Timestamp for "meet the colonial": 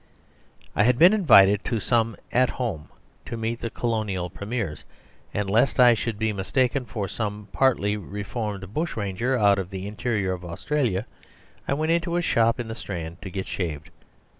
3.37-4.31